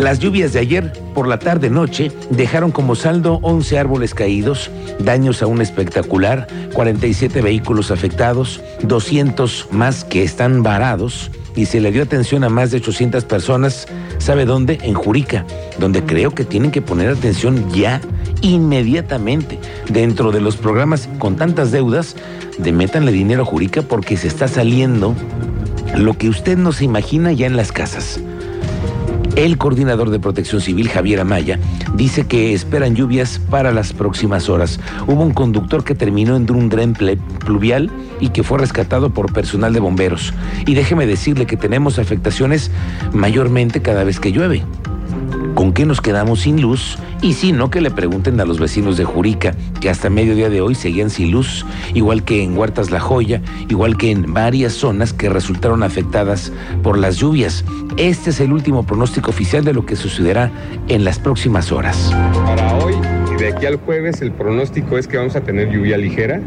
Las 0.00 0.18
lluvias 0.18 0.54
de 0.54 0.60
ayer 0.60 0.94
por 1.14 1.28
la 1.28 1.38
tarde-noche 1.38 2.10
dejaron 2.30 2.70
como 2.70 2.94
saldo 2.94 3.38
11 3.42 3.78
árboles 3.78 4.14
caídos, 4.14 4.70
daños 4.98 5.42
aún 5.42 5.60
espectacular, 5.60 6.46
47 6.72 7.42
vehículos 7.42 7.90
afectados, 7.90 8.62
200 8.82 9.68
más 9.72 10.04
que 10.04 10.22
están 10.22 10.62
varados 10.62 11.30
y 11.54 11.66
se 11.66 11.80
le 11.80 11.92
dio 11.92 12.02
atención 12.02 12.44
a 12.44 12.48
más 12.48 12.70
de 12.70 12.78
800 12.78 13.26
personas. 13.26 13.88
¿Sabe 14.16 14.46
dónde? 14.46 14.78
En 14.84 14.94
Jurica, 14.94 15.44
donde 15.78 16.02
creo 16.02 16.30
que 16.30 16.46
tienen 16.46 16.70
que 16.70 16.80
poner 16.80 17.10
atención 17.10 17.70
ya, 17.70 18.00
inmediatamente, 18.40 19.58
dentro 19.90 20.32
de 20.32 20.40
los 20.40 20.56
programas 20.56 21.10
con 21.18 21.36
tantas 21.36 21.72
deudas, 21.72 22.16
de 22.56 22.72
métanle 22.72 23.12
dinero 23.12 23.42
a 23.42 23.44
Jurica 23.44 23.82
porque 23.82 24.16
se 24.16 24.28
está 24.28 24.48
saliendo 24.48 25.14
lo 25.94 26.16
que 26.16 26.30
usted 26.30 26.56
no 26.56 26.72
se 26.72 26.86
imagina 26.86 27.32
ya 27.32 27.46
en 27.46 27.58
las 27.58 27.70
casas. 27.70 28.18
El 29.36 29.58
coordinador 29.58 30.10
de 30.10 30.18
protección 30.18 30.60
civil, 30.60 30.88
Javier 30.88 31.20
Amaya, 31.20 31.58
dice 31.94 32.26
que 32.26 32.52
esperan 32.52 32.94
lluvias 32.94 33.40
para 33.50 33.72
las 33.72 33.92
próximas 33.92 34.48
horas. 34.48 34.80
Hubo 35.06 35.22
un 35.22 35.32
conductor 35.32 35.84
que 35.84 35.94
terminó 35.94 36.36
en 36.36 36.50
un 36.50 36.68
dren 36.68 36.94
pluvial 36.94 37.90
y 38.20 38.30
que 38.30 38.42
fue 38.42 38.58
rescatado 38.58 39.10
por 39.10 39.32
personal 39.32 39.72
de 39.72 39.80
bomberos. 39.80 40.34
Y 40.66 40.74
déjeme 40.74 41.06
decirle 41.06 41.46
que 41.46 41.56
tenemos 41.56 41.98
afectaciones 41.98 42.70
mayormente 43.12 43.80
cada 43.82 44.04
vez 44.04 44.20
que 44.20 44.32
llueve. 44.32 44.62
¿Con 45.54 45.72
qué 45.72 45.86
nos 45.86 46.00
quedamos 46.00 46.40
sin 46.40 46.60
luz? 46.60 46.98
Y 47.22 47.34
si 47.34 47.52
no, 47.52 47.70
que 47.70 47.80
le 47.80 47.90
pregunten 47.90 48.40
a 48.40 48.44
los 48.44 48.58
vecinos 48.58 48.96
de 48.96 49.04
Jurica, 49.04 49.54
que 49.80 49.90
hasta 49.90 50.10
mediodía 50.10 50.50
de 50.50 50.60
hoy 50.60 50.74
seguían 50.74 51.10
sin 51.10 51.30
luz, 51.30 51.66
igual 51.94 52.22
que 52.22 52.42
en 52.42 52.56
Huertas 52.56 52.90
La 52.90 53.00
Joya, 53.00 53.40
igual 53.68 53.96
que 53.96 54.10
en 54.10 54.32
varias 54.32 54.74
zonas 54.74 55.12
que 55.12 55.28
resultaron 55.28 55.82
afectadas 55.82 56.52
por 56.82 56.98
las 56.98 57.16
lluvias. 57.16 57.64
Este 57.96 58.30
es 58.30 58.40
el 58.40 58.52
último 58.52 58.84
pronóstico 58.84 59.30
oficial 59.30 59.64
de 59.64 59.72
lo 59.72 59.86
que 59.86 59.96
sucederá 59.96 60.50
en 60.88 61.04
las 61.04 61.18
próximas 61.18 61.72
horas. 61.72 62.14
Para 62.44 62.76
hoy 62.76 62.94
y 63.32 63.40
de 63.40 63.48
aquí 63.48 63.66
al 63.66 63.76
jueves, 63.76 64.20
el 64.22 64.32
pronóstico 64.32 64.98
es 64.98 65.08
que 65.08 65.16
vamos 65.16 65.36
a 65.36 65.40
tener 65.40 65.70
lluvia 65.70 65.96
ligera 65.96 66.40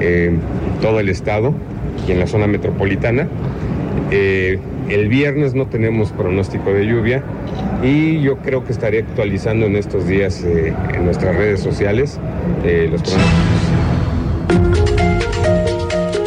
en 0.00 0.40
todo 0.80 1.00
el 1.00 1.08
estado 1.08 1.52
y 2.06 2.12
en 2.12 2.20
la 2.20 2.26
zona 2.26 2.46
metropolitana. 2.46 3.28
Eh, 4.10 4.58
el 4.88 5.08
viernes 5.08 5.54
no 5.54 5.66
tenemos 5.66 6.12
pronóstico 6.12 6.72
de 6.72 6.86
lluvia 6.86 7.22
y 7.82 8.20
yo 8.20 8.38
creo 8.38 8.64
que 8.64 8.72
estaré 8.72 9.00
actualizando 9.00 9.66
en 9.66 9.76
estos 9.76 10.06
días 10.06 10.42
eh, 10.44 10.74
en 10.94 11.04
nuestras 11.04 11.36
redes 11.36 11.60
sociales 11.60 12.18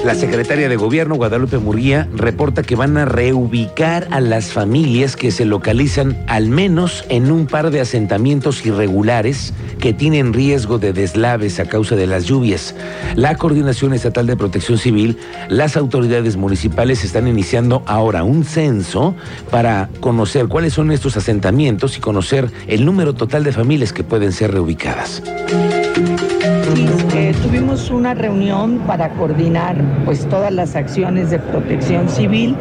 La 0.05 0.13
secretaria 0.13 0.69
de 0.69 0.75
Gobierno, 0.75 1.15
Guadalupe 1.15 1.57
Murguía, 1.57 2.07
reporta 2.13 2.61
que 2.61 2.75
van 2.75 2.95
a 2.95 3.05
reubicar 3.05 4.07
a 4.11 4.21
las 4.21 4.53
familias 4.53 5.15
que 5.15 5.31
se 5.31 5.45
localizan 5.45 6.23
al 6.27 6.47
menos 6.49 7.03
en 7.09 7.31
un 7.31 7.47
par 7.47 7.71
de 7.71 7.81
asentamientos 7.81 8.63
irregulares 8.67 9.51
que 9.79 9.93
tienen 9.93 10.31
riesgo 10.33 10.77
de 10.77 10.93
deslaves 10.93 11.59
a 11.59 11.65
causa 11.65 11.95
de 11.95 12.05
las 12.05 12.25
lluvias. 12.25 12.75
La 13.15 13.35
Coordinación 13.35 13.93
Estatal 13.93 14.27
de 14.27 14.37
Protección 14.37 14.77
Civil, 14.77 15.17
las 15.49 15.75
autoridades 15.75 16.37
municipales 16.37 17.03
están 17.03 17.27
iniciando 17.27 17.81
ahora 17.87 18.23
un 18.23 18.43
censo 18.45 19.15
para 19.49 19.89
conocer 20.01 20.47
cuáles 20.47 20.73
son 20.73 20.91
estos 20.91 21.17
asentamientos 21.17 21.97
y 21.97 21.99
conocer 21.99 22.51
el 22.67 22.85
número 22.85 23.15
total 23.15 23.43
de 23.43 23.51
familias 23.51 23.91
que 23.91 24.03
pueden 24.03 24.33
ser 24.33 24.51
reubicadas. 24.51 25.23
Eh, 26.77 27.33
tuvimos 27.41 27.89
una 27.89 28.13
reunión 28.13 28.79
para 28.79 29.09
coordinar 29.11 29.77
pues 30.03 30.27
todas 30.27 30.51
las 30.51 30.75
acciones 30.75 31.29
de 31.29 31.39
protección 31.39 32.09
civil 32.09 32.55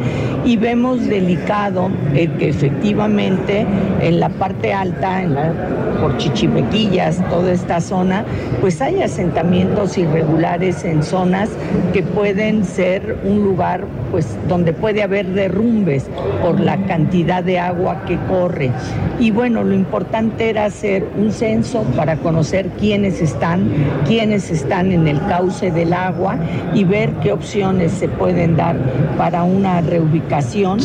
y 0.45 0.55
vemos 0.55 1.05
delicado 1.05 1.89
eh, 2.13 2.29
que 2.39 2.49
efectivamente 2.49 3.65
en 3.99 4.19
la 4.19 4.29
parte 4.29 4.73
alta, 4.73 5.21
en 5.21 5.33
la, 5.33 5.51
por 5.99 6.17
Chichimequillas, 6.17 7.21
toda 7.29 7.51
esta 7.51 7.81
zona, 7.81 8.23
pues 8.61 8.81
hay 8.81 9.01
asentamientos 9.01 9.97
irregulares 9.97 10.85
en 10.85 11.03
zonas 11.03 11.49
que 11.91 12.03
pueden 12.03 12.63
ser 12.63 13.17
un 13.25 13.43
lugar 13.43 13.85
pues 14.11 14.37
donde 14.47 14.71
puede 14.71 15.03
haber 15.03 15.27
derrumbes 15.27 16.05
por 16.41 16.59
la 16.59 16.77
cantidad 16.85 17.43
de 17.43 17.59
agua 17.59 18.05
que 18.05 18.17
corre. 18.29 18.71
Y 19.19 19.31
bueno, 19.31 19.63
lo 19.63 19.73
importante 19.73 20.49
era 20.49 20.65
hacer 20.65 21.05
un 21.17 21.31
censo 21.31 21.83
para 21.95 22.15
conocer 22.17 22.69
quiénes 22.79 23.21
están 23.21 23.69
quiénes 24.05 24.49
están 24.51 24.91
en 24.91 25.07
el 25.07 25.19
cauce 25.27 25.71
del 25.71 25.93
agua 25.93 26.37
y 26.73 26.83
ver 26.83 27.11
qué 27.21 27.31
opciones 27.31 27.91
se 27.91 28.07
pueden 28.07 28.55
dar 28.55 28.77
para 29.17 29.43
una 29.43 29.81
reubicación. 29.81 30.79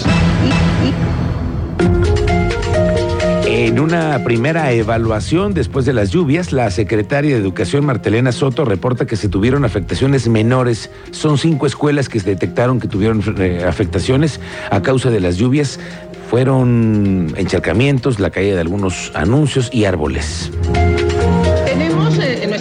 En 3.46 3.78
una 3.78 4.24
primera 4.24 4.72
evaluación 4.72 5.54
después 5.54 5.84
de 5.84 5.92
las 5.92 6.10
lluvias, 6.10 6.52
la 6.52 6.70
secretaria 6.70 7.34
de 7.34 7.40
Educación 7.40 7.84
Martelena 7.84 8.32
Soto 8.32 8.64
reporta 8.64 9.06
que 9.06 9.16
se 9.16 9.28
tuvieron 9.28 9.64
afectaciones 9.64 10.28
menores. 10.28 10.90
Son 11.10 11.36
cinco 11.36 11.66
escuelas 11.66 12.08
que 12.08 12.20
se 12.20 12.30
detectaron 12.30 12.80
que 12.80 12.88
tuvieron 12.88 13.22
eh, 13.38 13.64
afectaciones 13.68 14.40
a 14.70 14.80
causa 14.82 15.10
de 15.10 15.20
las 15.20 15.36
lluvias. 15.36 15.78
Fueron 16.30 17.34
encharcamientos, 17.36 18.18
la 18.18 18.30
caída 18.30 18.54
de 18.54 18.60
algunos 18.60 19.12
anuncios 19.14 19.68
y 19.72 19.84
árboles 19.84 20.50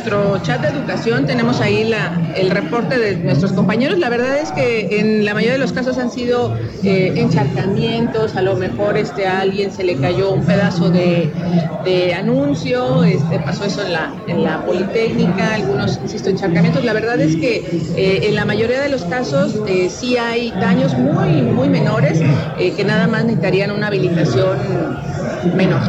nuestro 0.09 0.39
chat 0.43 0.61
de 0.61 0.69
educación 0.69 1.25
tenemos 1.25 1.61
ahí 1.61 1.83
la, 1.83 2.33
el 2.35 2.49
reporte 2.49 2.97
de 2.97 3.17
nuestros 3.17 3.51
compañeros. 3.51 3.99
La 3.99 4.09
verdad 4.09 4.37
es 4.37 4.51
que 4.51 4.99
en 4.99 5.23
la 5.23 5.33
mayoría 5.33 5.53
de 5.53 5.59
los 5.59 5.71
casos 5.71 5.97
han 5.97 6.09
sido 6.09 6.57
eh, 6.83 7.13
encharcamientos, 7.15 8.35
a 8.35 8.41
lo 8.41 8.55
mejor 8.55 8.97
este, 8.97 9.27
a 9.27 9.41
alguien 9.41 9.71
se 9.71 9.83
le 9.83 9.95
cayó 9.97 10.31
un 10.31 10.43
pedazo 10.43 10.89
de, 10.89 11.31
anuncio, 12.17 13.03
este, 13.03 13.39
pasó 13.39 13.65
eso 13.65 13.83
en 13.83 13.93
la, 13.93 14.13
en 14.27 14.43
la 14.43 14.65
Politécnica, 14.65 15.55
algunos, 15.55 15.99
insisto, 16.01 16.29
encharcamientos. 16.29 16.83
La 16.83 16.93
verdad 16.93 17.19
es 17.19 17.35
que 17.35 17.57
eh, 17.95 18.27
en 18.27 18.35
la 18.35 18.45
mayoría 18.45 18.81
de 18.81 18.89
los 18.89 19.03
casos 19.03 19.59
eh, 19.67 19.89
sí 19.89 20.17
hay 20.17 20.51
daños 20.51 20.97
muy, 20.97 21.41
muy 21.41 21.69
menores 21.69 22.19
que 22.57 22.83
nada 22.83 23.07
más 23.07 23.25
necesitarían 23.25 23.71
una 23.71 23.87
habilitación 23.87 24.57
menor. 25.55 25.81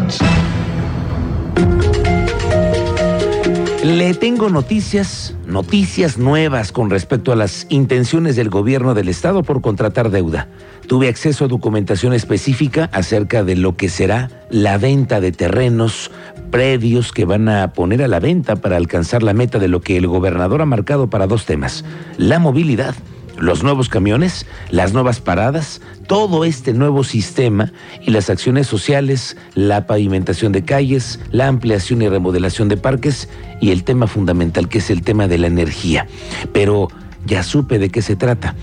Le 3.83 4.13
tengo 4.13 4.51
noticias, 4.51 5.35
noticias 5.47 6.19
nuevas 6.19 6.71
con 6.71 6.91
respecto 6.91 7.33
a 7.33 7.37
las 7.37 7.65
intenciones 7.71 8.37
del 8.37 8.51
gobierno 8.51 8.93
del 8.93 9.09
estado 9.09 9.43
por 9.43 9.63
contratar 9.63 10.11
deuda. 10.11 10.49
Tuve 10.87 11.09
acceso 11.09 11.47
a 11.47 11.49
documentación 11.49 12.13
específica 12.13 12.91
acerca 12.93 13.43
de 13.43 13.57
lo 13.57 13.79
que 13.79 13.89
será 13.89 14.29
la 14.51 14.77
venta 14.77 15.23
de 15.23 15.33
terrenos, 15.33 16.11
predios 16.51 17.11
que 17.11 17.25
van 17.25 17.49
a 17.49 17.73
poner 17.73 18.03
a 18.03 18.09
la 18.09 18.21
venta 18.21 18.57
para 18.57 18.77
alcanzar 18.77 19.23
la 19.23 19.33
meta 19.33 19.59
de 19.59 19.69
lo 19.69 19.81
que 19.81 19.97
el 19.97 20.07
gobernador 20.07 20.61
ha 20.61 20.67
marcado 20.67 21.09
para 21.09 21.27
dos 21.27 21.47
temas, 21.47 21.83
la 22.19 22.39
movilidad 22.39 22.95
los 23.41 23.63
nuevos 23.63 23.89
camiones, 23.89 24.47
las 24.71 24.93
nuevas 24.93 25.21
paradas, 25.21 25.81
todo 26.07 26.45
este 26.45 26.73
nuevo 26.73 27.05
sistema 27.05 27.73
y 28.03 28.11
las 28.11 28.31
acciones 28.31 28.67
sociales, 28.67 29.37
la 29.55 29.87
pavimentación 29.87 30.53
de 30.53 30.65
calles, 30.65 31.19
la 31.33 31.49
ampliación 31.49 32.03
y 32.03 32.09
remodelación 32.09 32.69
de 32.69 32.77
parques 32.77 33.29
y 33.61 33.71
el 33.71 33.83
tema 33.85 34.07
fundamental 34.07 34.69
que 34.69 34.79
es 34.79 34.91
el 34.91 35.03
tema 35.03 35.27
de 35.27 35.39
la 35.39 35.47
energía. 35.47 36.07
Pero 36.53 36.89
ya 37.27 37.43
supe 37.43 37.79
de 37.79 37.91
qué 37.91 38.03
se 38.03 38.17
trata. 38.17 38.55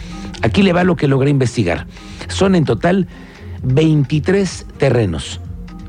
Aquí 0.41 0.61
le 0.61 0.73
va 0.73 0.83
lo 0.83 0.95
que 0.95 1.07
logré 1.07 1.29
investigar. 1.29 1.87
Son 2.27 2.55
en 2.55 2.65
total 2.65 3.07
23 3.63 4.65
terrenos. 4.77 5.41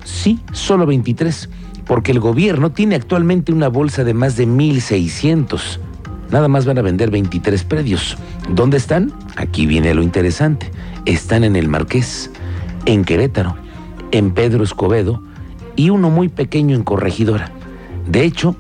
Sí, 0.05 0.41
solo 0.53 0.87
23, 0.87 1.51
porque 1.87 2.13
el 2.13 2.21
gobierno 2.21 2.73
tiene 2.73 2.95
actualmente 2.95 3.53
una 3.53 3.69
bolsa 3.69 4.05
de 4.05 4.15
más 4.15 4.37
de 4.37 4.47
1.600. 4.47 5.79
Nada 6.31 6.49
más 6.49 6.67
van 6.67 6.79
a 6.79 6.83
vender 6.83 7.11
23 7.11 7.65
predios. 7.65 8.17
¿Dónde 8.51 8.77
están? 8.77 9.13
Aquí 9.37 9.67
viene 9.67 9.95
lo 9.95 10.03
interesante. 10.03 10.71
Están 11.07 11.45
en 11.45 11.57
el 11.57 11.69
Marqués, 11.69 12.31
en 12.85 13.05
Querétaro, 13.05 13.57
en 14.11 14.33
Pedro 14.33 14.65
Escobedo 14.65 15.23
y 15.77 15.91
uno 15.91 16.11
muy 16.11 16.29
pequeño 16.29 16.77
en 16.77 16.85
Corregidora. 16.85 17.51
De 18.07 18.25
hecho, 18.25 18.57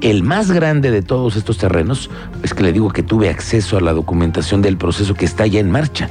el 0.00 0.22
más 0.22 0.50
grande 0.50 0.90
de 0.90 1.02
todos 1.02 1.36
estos 1.36 1.58
terrenos, 1.58 2.08
es 2.42 2.54
que 2.54 2.62
le 2.62 2.72
digo 2.72 2.90
que 2.90 3.02
tuve 3.02 3.28
acceso 3.28 3.76
a 3.76 3.82
la 3.82 3.92
documentación 3.92 4.62
del 4.62 4.78
proceso 4.78 5.14
que 5.14 5.26
está 5.26 5.46
ya 5.46 5.60
en 5.60 5.70
marcha. 5.70 6.08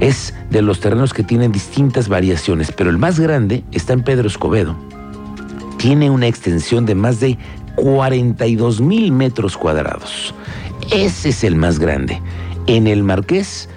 Es 0.00 0.34
de 0.50 0.62
los 0.62 0.80
terrenos 0.80 1.12
que 1.12 1.24
tienen 1.24 1.52
distintas 1.52 2.08
variaciones, 2.08 2.72
pero 2.72 2.88
el 2.88 2.96
más 2.96 3.20
grande 3.20 3.64
está 3.70 3.92
en 3.92 4.02
Pedro 4.02 4.28
Escobedo. 4.28 4.76
Tiene 5.76 6.08
una 6.08 6.26
extensión 6.26 6.86
de 6.86 6.94
más 6.94 7.20
de 7.20 7.36
42 7.78 8.80
mil 8.80 9.12
metros 9.12 9.56
cuadrados. 9.56 10.34
Ese 10.90 11.28
es 11.28 11.44
el 11.44 11.54
más 11.54 11.78
grande. 11.78 12.20
En 12.66 12.86
el 12.86 13.04
Marqués 13.04 13.68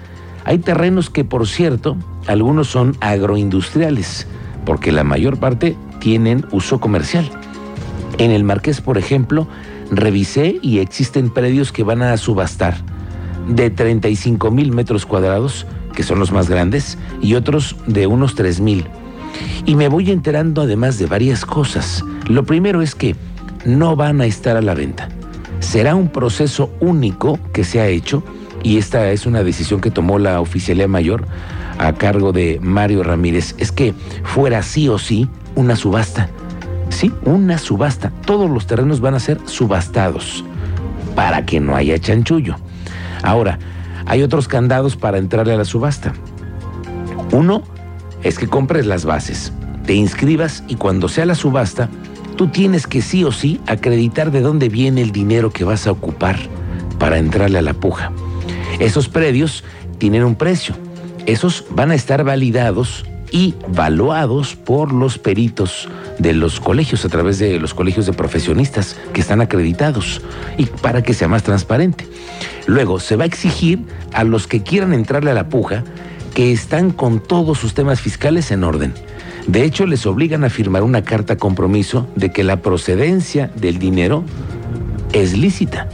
hay 0.44 0.58
terrenos 0.58 1.08
que, 1.08 1.24
por 1.24 1.46
cierto, 1.46 1.96
algunos 2.26 2.68
son 2.68 2.96
agroindustriales, 3.00 4.26
porque 4.64 4.90
la 4.90 5.04
mayor 5.04 5.38
parte 5.38 5.76
tienen 6.00 6.44
uso 6.50 6.80
comercial. 6.80 7.30
En 8.18 8.32
el 8.32 8.42
Marqués, 8.42 8.80
por 8.80 8.98
ejemplo, 8.98 9.46
revisé 9.90 10.58
y 10.62 10.80
existen 10.80 11.30
predios 11.30 11.70
que 11.70 11.84
van 11.84 12.02
a 12.02 12.16
subastar 12.16 12.74
de 13.48 13.70
35 13.70 14.50
mil 14.50 14.72
metros 14.72 15.06
cuadrados, 15.06 15.64
que 15.94 16.02
son 16.02 16.18
los 16.18 16.32
más 16.32 16.48
grandes, 16.48 16.98
y 17.20 17.34
otros 17.34 17.76
de 17.86 18.08
unos 18.08 18.34
3 18.34 18.60
mil. 18.60 18.86
Y 19.64 19.76
me 19.76 19.88
voy 19.88 20.10
enterando 20.10 20.62
además 20.62 20.98
de 20.98 21.06
varias 21.06 21.44
cosas. 21.44 22.04
Lo 22.26 22.44
primero 22.44 22.82
es 22.82 22.94
que 22.94 23.14
no 23.64 23.96
van 23.96 24.20
a 24.20 24.26
estar 24.26 24.56
a 24.56 24.62
la 24.62 24.74
venta. 24.74 25.08
Será 25.60 25.94
un 25.94 26.08
proceso 26.08 26.70
único 26.80 27.38
que 27.52 27.64
se 27.64 27.80
ha 27.80 27.86
hecho 27.86 28.22
y 28.62 28.78
esta 28.78 29.10
es 29.10 29.26
una 29.26 29.42
decisión 29.42 29.80
que 29.80 29.90
tomó 29.90 30.18
la 30.18 30.40
oficialía 30.40 30.88
mayor 30.88 31.26
a 31.78 31.92
cargo 31.94 32.32
de 32.32 32.58
Mario 32.62 33.02
Ramírez. 33.02 33.54
Es 33.58 33.72
que 33.72 33.94
fuera 34.24 34.62
sí 34.62 34.88
o 34.88 34.98
sí 34.98 35.28
una 35.54 35.76
subasta. 35.76 36.28
Sí, 36.90 37.12
una 37.24 37.58
subasta. 37.58 38.12
Todos 38.26 38.50
los 38.50 38.66
terrenos 38.66 39.00
van 39.00 39.14
a 39.14 39.20
ser 39.20 39.40
subastados 39.46 40.44
para 41.14 41.46
que 41.46 41.60
no 41.60 41.74
haya 41.74 41.98
chanchullo. 41.98 42.56
Ahora, 43.22 43.58
hay 44.06 44.22
otros 44.22 44.48
candados 44.48 44.96
para 44.96 45.18
entrarle 45.18 45.54
a 45.54 45.58
la 45.58 45.64
subasta. 45.64 46.12
Uno 47.30 47.62
es 48.22 48.38
que 48.38 48.46
compres 48.46 48.86
las 48.86 49.04
bases, 49.04 49.52
te 49.86 49.94
inscribas 49.94 50.62
y 50.68 50.76
cuando 50.76 51.08
sea 51.08 51.24
la 51.24 51.34
subasta, 51.34 51.88
tú 52.42 52.48
tienes 52.48 52.88
que 52.88 53.02
sí 53.02 53.22
o 53.22 53.30
sí 53.30 53.60
acreditar 53.68 54.32
de 54.32 54.40
dónde 54.40 54.68
viene 54.68 55.00
el 55.00 55.12
dinero 55.12 55.52
que 55.52 55.62
vas 55.62 55.86
a 55.86 55.92
ocupar 55.92 56.36
para 56.98 57.18
entrarle 57.18 57.60
a 57.60 57.62
la 57.62 57.72
puja. 57.72 58.10
Esos 58.80 59.08
predios 59.08 59.62
tienen 59.98 60.24
un 60.24 60.34
precio. 60.34 60.74
Esos 61.24 61.64
van 61.70 61.92
a 61.92 61.94
estar 61.94 62.24
validados 62.24 63.04
y 63.30 63.54
valuados 63.68 64.56
por 64.56 64.92
los 64.92 65.18
peritos 65.18 65.88
de 66.18 66.32
los 66.32 66.58
colegios 66.58 67.04
a 67.04 67.08
través 67.10 67.38
de 67.38 67.60
los 67.60 67.74
colegios 67.74 68.06
de 68.06 68.12
profesionistas 68.12 68.96
que 69.12 69.20
están 69.20 69.40
acreditados 69.40 70.20
y 70.58 70.66
para 70.66 71.00
que 71.02 71.14
sea 71.14 71.28
más 71.28 71.44
transparente. 71.44 72.08
Luego 72.66 72.98
se 72.98 73.14
va 73.14 73.22
a 73.22 73.28
exigir 73.28 73.84
a 74.12 74.24
los 74.24 74.48
que 74.48 74.64
quieran 74.64 74.94
entrarle 74.94 75.30
a 75.30 75.34
la 75.34 75.48
puja 75.48 75.84
que 76.34 76.50
están 76.50 76.90
con 76.90 77.20
todos 77.20 77.58
sus 77.58 77.72
temas 77.72 78.00
fiscales 78.00 78.50
en 78.50 78.64
orden. 78.64 78.94
De 79.46 79.64
hecho, 79.64 79.86
les 79.86 80.06
obligan 80.06 80.44
a 80.44 80.50
firmar 80.50 80.82
una 80.82 81.02
carta 81.02 81.36
compromiso 81.36 82.06
de 82.16 82.30
que 82.30 82.44
la 82.44 82.62
procedencia 82.62 83.50
del 83.56 83.78
dinero 83.78 84.24
es 85.12 85.36
lícita. 85.36 85.88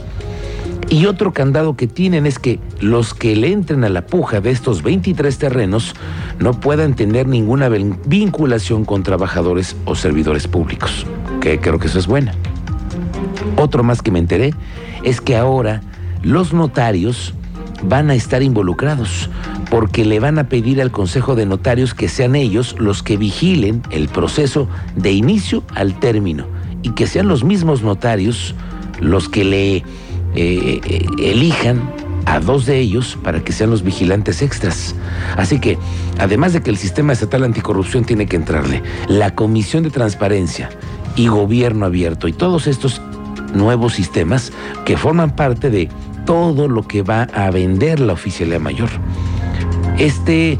Y 0.89 1.05
otro 1.05 1.33
candado 1.33 1.75
que 1.75 1.87
tienen 1.87 2.25
es 2.25 2.39
que 2.39 2.59
los 2.79 3.13
que 3.13 3.35
le 3.35 3.51
entren 3.51 3.83
a 3.83 3.89
la 3.89 4.05
puja 4.05 4.41
de 4.41 4.49
estos 4.49 4.81
23 4.81 5.37
terrenos 5.37 5.93
no 6.39 6.59
puedan 6.59 6.95
tener 6.95 7.27
ninguna 7.27 7.69
vinculación 7.69 8.85
con 8.85 9.03
trabajadores 9.03 9.75
o 9.85 9.93
servidores 9.93 10.47
públicos, 10.47 11.05
que 11.41 11.59
creo 11.59 11.77
que 11.77 11.87
eso 11.87 11.99
es 11.99 12.07
buena. 12.07 12.33
Otro 13.55 13.83
más 13.83 14.01
que 14.01 14.09
me 14.09 14.19
enteré 14.19 14.53
es 15.03 15.21
que 15.21 15.37
ahora 15.37 15.81
los 16.23 16.53
notarios 16.53 17.35
van 17.83 18.09
a 18.09 18.15
estar 18.15 18.41
involucrados 18.41 19.29
porque 19.69 20.05
le 20.05 20.19
van 20.19 20.39
a 20.39 20.49
pedir 20.49 20.81
al 20.81 20.91
Consejo 20.91 21.35
de 21.35 21.45
Notarios 21.45 21.93
que 21.93 22.07
sean 22.07 22.35
ellos 22.35 22.75
los 22.79 23.03
que 23.03 23.17
vigilen 23.17 23.81
el 23.91 24.07
proceso 24.07 24.67
de 24.95 25.11
inicio 25.11 25.63
al 25.75 25.99
término 25.99 26.45
y 26.81 26.91
que 26.91 27.07
sean 27.07 27.27
los 27.27 27.43
mismos 27.43 27.83
notarios 27.83 28.55
los 28.99 29.29
que 29.29 29.43
le 29.43 29.75
eh, 29.77 29.83
eh, 30.35 31.05
elijan 31.19 31.81
a 32.25 32.39
dos 32.39 32.65
de 32.65 32.79
ellos 32.79 33.17
para 33.23 33.43
que 33.43 33.51
sean 33.51 33.71
los 33.71 33.81
vigilantes 33.81 34.41
extras. 34.41 34.95
Así 35.35 35.59
que, 35.59 35.77
además 36.19 36.53
de 36.53 36.61
que 36.61 36.69
el 36.69 36.77
sistema 36.77 37.13
estatal 37.13 37.43
anticorrupción 37.43 38.05
tiene 38.05 38.27
que 38.27 38.35
entrarle, 38.35 38.83
la 39.07 39.33
Comisión 39.33 39.83
de 39.83 39.89
Transparencia 39.89 40.69
y 41.15 41.27
Gobierno 41.27 41.85
Abierto 41.85 42.27
y 42.27 42.33
todos 42.33 42.67
estos 42.67 43.01
nuevos 43.53 43.93
sistemas 43.93 44.51
que 44.85 44.97
forman 44.97 45.35
parte 45.35 45.69
de 45.69 45.89
todo 46.25 46.67
lo 46.67 46.87
que 46.87 47.01
va 47.01 47.23
a 47.33 47.49
vender 47.49 47.99
la 47.99 48.13
oficialía 48.13 48.59
mayor. 48.59 48.89
Este, 49.99 50.57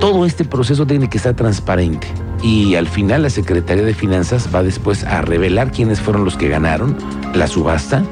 todo 0.00 0.24
este 0.24 0.44
proceso 0.44 0.86
tiene 0.86 1.10
que 1.10 1.18
estar 1.18 1.34
transparente 1.34 2.06
y 2.42 2.74
al 2.74 2.88
final 2.88 3.22
la 3.22 3.30
Secretaría 3.30 3.84
de 3.84 3.94
Finanzas 3.94 4.48
va 4.54 4.62
después 4.62 5.04
a 5.04 5.22
revelar 5.22 5.70
quiénes 5.70 6.00
fueron 6.00 6.24
los 6.24 6.36
que 6.36 6.48
ganaron 6.48 6.96
la 7.34 7.46
subasta, 7.46 8.04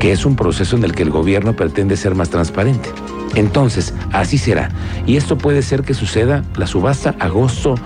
que 0.00 0.12
es 0.12 0.26
un 0.26 0.36
proceso 0.36 0.76
en 0.76 0.84
el 0.84 0.92
que 0.92 1.02
el 1.02 1.10
gobierno 1.10 1.54
pretende 1.54 1.96
ser 1.96 2.14
más 2.14 2.30
transparente. 2.30 2.90
Entonces, 3.34 3.94
así 4.12 4.38
será. 4.38 4.70
Y 5.06 5.16
esto 5.16 5.38
puede 5.38 5.62
ser 5.62 5.82
que 5.82 5.94
suceda 5.94 6.42
la 6.56 6.66
subasta 6.66 7.14
agosto 7.20 7.76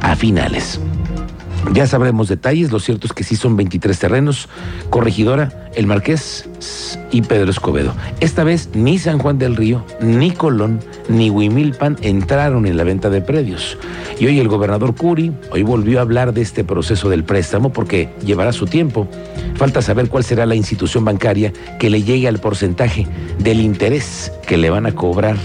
a 0.00 0.14
finales. 0.16 0.80
Ya 1.72 1.86
sabremos 1.86 2.28
detalles, 2.28 2.72
lo 2.72 2.80
cierto 2.80 3.06
es 3.06 3.12
que 3.12 3.24
sí 3.24 3.36
son 3.36 3.56
23 3.56 3.98
terrenos, 3.98 4.48
Corregidora, 4.90 5.70
El 5.74 5.86
Marqués 5.86 6.48
y 7.10 7.22
Pedro 7.22 7.50
Escobedo. 7.50 7.94
Esta 8.20 8.44
vez 8.44 8.70
ni 8.74 8.98
San 8.98 9.18
Juan 9.18 9.38
del 9.38 9.56
Río, 9.56 9.84
ni 10.00 10.32
Colón, 10.32 10.80
ni 11.12 11.30
Huimilpan 11.30 11.96
entraron 12.02 12.66
en 12.66 12.76
la 12.76 12.84
venta 12.84 13.10
de 13.10 13.20
predios. 13.20 13.78
Y 14.18 14.26
hoy 14.26 14.40
el 14.40 14.48
gobernador 14.48 14.94
Curi, 14.94 15.32
hoy 15.50 15.62
volvió 15.62 15.98
a 15.98 16.02
hablar 16.02 16.32
de 16.32 16.42
este 16.42 16.64
proceso 16.64 17.08
del 17.08 17.24
préstamo 17.24 17.72
porque 17.72 18.08
llevará 18.24 18.52
su 18.52 18.66
tiempo. 18.66 19.06
Falta 19.56 19.82
saber 19.82 20.08
cuál 20.08 20.24
será 20.24 20.46
la 20.46 20.54
institución 20.54 21.04
bancaria 21.04 21.52
que 21.78 21.90
le 21.90 22.02
llegue 22.02 22.28
al 22.28 22.38
porcentaje 22.38 23.06
del 23.38 23.60
interés 23.60 24.32
que 24.46 24.56
le 24.56 24.70
van 24.70 24.86
a 24.86 24.92
cobrar, 24.92 25.36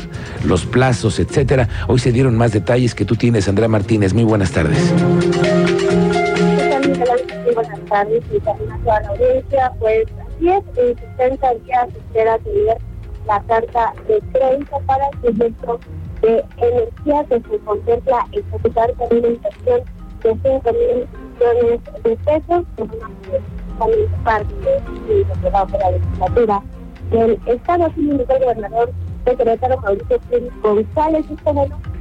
los 0.44 0.66
plazos, 0.66 1.20
etcétera. 1.20 1.70
Hoy 1.88 2.00
se 2.00 2.12
dieron 2.12 2.36
más 2.36 2.52
detalles 2.52 2.96
que 2.96 3.06
tú 3.06 3.16
tienes, 3.16 3.48
Andrea 3.48 3.68
Martínez. 3.68 4.14
Muy 4.14 4.24
buenas 4.24 4.52
tardes 4.52 4.94
buenas 7.58 7.80
tardes 7.90 8.24
a 8.88 9.02
la 9.02 9.08
audiencia. 9.10 9.72
Pues 9.80 10.06
así 10.22 10.50
es, 10.50 10.64
en 10.78 10.98
60 11.18 11.54
días 11.66 11.88
espera 11.90 12.40
la 13.28 13.42
carta 13.44 13.94
de 14.08 14.20
crédito 14.32 14.82
para 14.86 15.08
el 15.08 15.20
proyecto 15.20 15.80
de 16.22 16.44
energía 16.58 17.26
que 17.26 17.42
se 17.50 17.60
contempla 17.60 18.26
ejecutar 18.32 18.94
con 18.94 19.18
una 19.18 19.28
inversión 19.28 19.82
de 20.24 20.38
5 20.44 20.72
mil 20.74 21.08
millones 21.34 21.82
de 22.04 22.18
pesos, 22.18 22.66
una 22.78 24.24
parte 24.24 24.54
de 24.56 25.50
la 25.52 25.92
legislatura 25.92 26.62
del 27.12 27.40
Estado, 27.46 27.92
el 27.96 28.26
gobernador 28.26 28.92
secretario 29.26 29.78
Mauricio 29.82 30.20
Pérez 30.30 30.54
González, 30.62 31.26
y 31.30 31.36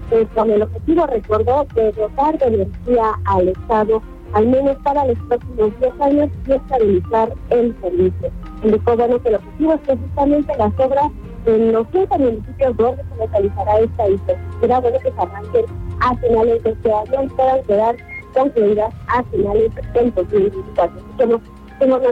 pues, 0.08 0.28
con 0.34 0.50
el 0.50 0.62
objetivo, 0.62 1.06
recordó, 1.06 1.66
de 1.74 1.92
dotar 1.92 2.38
de 2.38 2.46
energía 2.46 3.12
al 3.24 3.48
Estado 3.48 4.02
al 4.32 4.46
menos 4.46 4.76
para 4.82 5.04
los 5.06 5.18
próximos 5.28 5.72
10 5.80 6.00
años 6.00 6.30
y 6.46 6.52
estabilizar 6.52 7.32
el 7.50 7.74
servicio. 7.80 8.30
Indicó 8.66 8.96
bueno 8.96 9.22
que 9.22 9.28
el 9.28 9.36
objetivo 9.36 9.74
es 9.74 9.80
precisamente 9.82 10.56
las 10.58 10.72
obras 10.80 11.12
en 11.46 11.72
los 11.72 11.88
30 11.92 12.18
municipios 12.18 12.76
donde 12.76 13.04
se 13.04 13.16
localizará 13.16 13.78
esta 13.78 14.08
infraestructura, 14.10 14.80
bueno 14.80 14.98
que 14.98 15.12
se 15.12 15.20
arranquen 15.20 15.64
a 16.00 16.16
finales 16.16 16.62
de 16.64 16.70
este 16.70 16.92
año 16.92 17.22
y 17.22 17.28
puedan 17.28 17.62
quedar 17.62 17.96
concluidas 18.34 18.92
a 19.06 19.22
finales 19.22 19.72
del 19.94 20.14
2024. 20.14 20.98
Así 20.98 21.06
que 21.16 21.40
tengo 21.78 21.96
una 21.96 22.08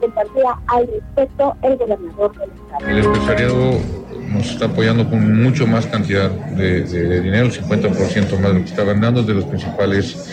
compartida 0.00 0.60
al 0.68 0.86
respecto 0.86 1.56
el 1.60 1.76
gobernador 1.76 2.38
del 2.38 2.50
estado. 2.52 2.88
El 2.88 3.04
empresariado 3.04 4.07
nos 4.32 4.50
está 4.50 4.66
apoyando 4.66 5.08
con 5.08 5.42
mucho 5.42 5.66
más 5.66 5.86
cantidad 5.86 6.30
de, 6.30 7.20
dinero, 7.20 7.50
50% 7.50 8.38
más 8.38 8.52
de 8.52 8.54
lo 8.54 8.64
que 8.64 8.70
está 8.70 8.84
ganando 8.84 9.22
de 9.22 9.34
los 9.34 9.44
principales 9.44 10.28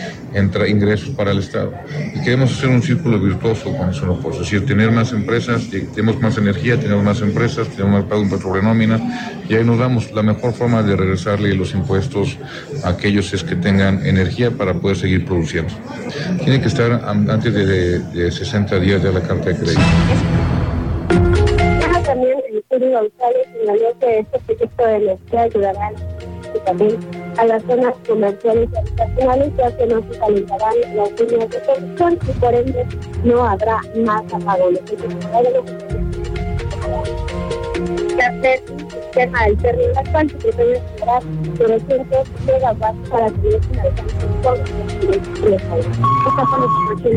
ingresos 0.68 1.10
para 1.10 1.30
el 1.30 1.38
Estado. 1.38 1.72
Y 2.14 2.20
queremos 2.22 2.52
hacer 2.52 2.68
un 2.68 2.82
círculo 2.82 3.18
virtuoso 3.18 3.74
con 3.76 3.90
eso, 3.90 4.06
¿no? 4.06 4.30
es 4.30 4.38
decir, 4.38 4.66
tener 4.66 4.90
más 4.90 5.12
empresas, 5.12 5.62
tenemos 5.70 6.20
más 6.20 6.36
energía, 6.36 6.78
tenemos 6.78 7.04
más 7.04 7.20
empresas, 7.22 7.68
tenemos 7.68 8.00
más 8.00 8.04
pago 8.04 8.22
en 8.22 8.40
sobre 8.40 8.62
nómina, 8.62 9.00
y 9.48 9.54
ahí 9.54 9.64
nos 9.64 9.78
damos 9.78 10.12
la 10.12 10.22
mejor 10.22 10.52
forma 10.52 10.82
de 10.82 10.94
regresarle 10.94 11.54
los 11.54 11.72
impuestos 11.74 12.38
a 12.84 12.90
aquellos 12.90 13.32
es 13.32 13.44
que 13.44 13.56
tengan 13.56 14.04
energía 14.04 14.50
para 14.50 14.74
poder 14.74 14.96
seguir 14.96 15.24
produciendo. 15.24 15.72
Tiene 16.44 16.60
que 16.60 16.68
estar 16.68 17.02
antes 17.06 17.54
de 17.54 18.30
60 18.30 18.78
días 18.78 19.02
de 19.02 19.12
la 19.12 19.20
carta 19.20 19.50
de 19.50 19.56
crédito. 19.56 20.35
Yuri 22.76 22.92
González 22.92 23.48
señaló 23.58 23.98
que 24.00 24.18
este 24.18 24.38
proyecto 24.40 24.86
de 24.86 24.96
energía 24.96 25.42
ayudará 25.42 25.92
también 26.66 26.98
a 27.38 27.44
las 27.46 27.62
zonas 27.64 27.94
comerciales 28.06 28.68
y 28.72 28.76
habitacionales, 28.76 29.52
ya 29.56 29.76
que 29.76 29.86
no 29.86 30.02
se 30.02 30.18
calentarán 30.18 30.74
las 30.94 31.20
líneas 31.20 31.50
de 31.50 31.58
producción 31.60 32.18
y 32.28 32.32
por 32.32 32.54
ende 32.54 32.86
no 33.24 33.44
habrá 33.46 33.80
más 33.94 34.32
apagones 34.32 34.80
que 39.16 39.26
900 41.58 42.28
megawatts 42.46 43.08
para 43.08 43.30
tener 43.30 43.60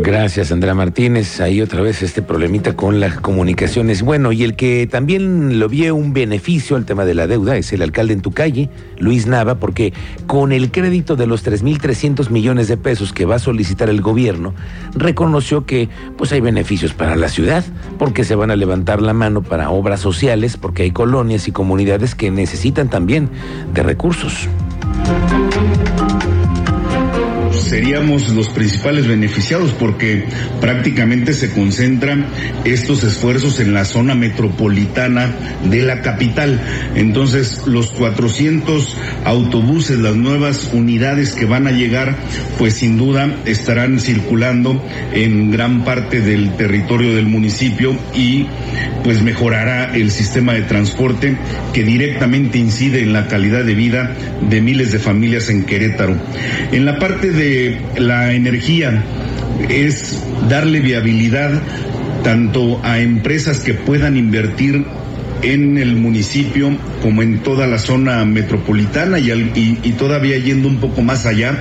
Gracias, 0.02 0.52
Andrea 0.52 0.74
Martínez. 0.74 1.42
Ahí 1.42 1.62
otra 1.62 1.82
vez 1.82 2.02
este 2.02 2.22
problemita 2.22 2.76
con 2.76 3.00
las 3.00 3.20
comunicaciones. 3.20 4.02
Bueno, 4.02 4.32
y 4.32 4.44
el 4.44 4.56
que 4.56 4.88
también 4.88 5.60
lo 5.60 5.68
vio 5.68 5.94
un 5.94 6.14
beneficio 6.14 6.78
al 6.78 6.86
tema 6.86 7.06
de 7.06 7.16
la 7.16 7.28
deuda 7.28 7.58
es 7.58 7.74
el 7.74 7.82
alcalde 7.82 8.14
en 8.14 8.22
tu 8.22 8.32
calle, 8.32 8.70
Luis 8.98 9.28
Nava, 9.28 9.56
porque 9.56 9.94
con 10.26 10.52
el 10.52 10.72
crédito 10.72 11.16
de 11.16 11.28
los 11.28 11.46
3.300 11.46 12.30
millones 12.30 12.68
de 12.68 12.78
pesos 12.78 13.12
que 13.14 13.26
va 13.26 13.36
a 13.36 13.40
solicitar 13.40 13.90
el 13.90 14.02
gobierno, 14.02 14.54
reconoció 14.94 15.66
que 15.66 15.90
pues 16.18 16.32
hay 16.32 16.42
beneficios 16.42 16.94
para 16.94 17.16
la 17.16 17.28
ciudad, 17.30 17.64
porque 17.98 18.24
se 18.24 18.36
van 18.36 18.52
a 18.52 18.56
levantar 18.56 19.02
la 19.02 19.14
mano 19.14 19.42
para 19.42 19.70
obras 19.70 20.00
sociales, 20.00 20.58
porque 20.58 20.84
hay 20.84 20.92
colonias 20.92 21.48
y 21.48 21.52
comunidades 21.52 21.89
que 22.16 22.32
necesitan 22.32 22.90
también 22.90 23.30
de 23.74 23.84
recursos. 23.84 24.48
Seríamos 27.70 28.30
los 28.30 28.50
principales 28.50 29.08
beneficiados 29.08 29.74
porque 29.74 30.26
prácticamente 30.60 31.34
se 31.34 31.52
concentran 31.52 32.26
estos 32.66 33.04
esfuerzos 33.04 33.60
en 33.60 33.74
la 33.74 33.86
zona 33.86 34.16
metropolitana 34.16 35.36
de 35.70 35.84
la 35.84 36.02
capital. 36.02 36.60
Entonces, 36.96 37.62
los 37.68 37.92
400 37.92 38.98
autobuses, 39.24 40.00
las 40.00 40.16
nuevas 40.16 40.72
unidades 40.74 41.34
que 41.34 41.46
van 41.46 41.68
a 41.68 41.72
llegar, 41.72 42.16
pues 42.58 42.74
sin 42.74 42.98
duda 42.98 43.30
estarán 43.46 44.00
circulando 44.00 44.84
en 45.14 45.52
gran 45.52 45.86
parte 45.86 46.22
del 46.22 46.56
territorio 46.56 47.16
del 47.16 47.28
municipio 47.28 47.96
y 48.16 48.48
pues 49.04 49.22
mejorará 49.22 49.96
el 49.96 50.10
sistema 50.10 50.54
de 50.54 50.64
transporte 50.64 51.38
que 51.74 51.84
directamente 51.84 52.58
incide 52.58 53.02
en 53.02 53.14
la 53.14 53.28
calidad 53.28 53.64
de 53.64 53.76
vida 53.76 54.16
de 54.50 54.62
miles 54.62 54.92
de 54.92 55.00
familias 55.00 55.50
en 55.50 55.66
Querétaro. 55.66 56.18
En 56.72 56.86
la 56.86 56.98
parte 56.98 57.32
de 57.32 57.59
la 57.98 58.34
energía 58.34 59.04
es 59.70 60.24
darle 60.50 60.80
viabilidad 60.80 61.62
tanto 62.24 62.80
a 62.84 63.00
empresas 63.00 63.60
que 63.60 63.74
puedan 63.74 64.18
invertir 64.18 64.86
en 65.42 65.78
el 65.78 65.96
municipio 65.96 66.72
como 67.02 67.22
en 67.22 67.42
toda 67.44 67.68
la 67.68 67.80
zona 67.80 68.26
metropolitana 68.26 69.20
y, 69.20 69.96
todavía 69.98 70.38
yendo 70.38 70.68
un 70.68 70.78
poco 70.78 71.02
más 71.02 71.26
allá. 71.26 71.58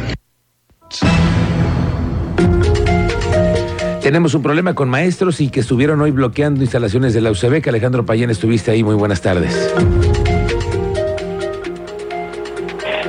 Tenemos 4.02 4.34
un 4.34 4.42
problema 4.42 4.74
con 4.74 4.88
maestros 4.88 5.40
y 5.40 5.50
que 5.50 5.60
estuvieron 5.60 6.00
hoy 6.00 6.12
bloqueando 6.12 6.62
instalaciones 6.62 7.12
de 7.12 7.20
la 7.20 7.30
UCB. 7.30 7.68
Alejandro 7.68 8.06
Payén, 8.06 8.30
estuviste 8.30 8.70
ahí. 8.70 8.82
Muy 8.82 8.94
buenas 8.94 9.20
tardes. 9.20 9.54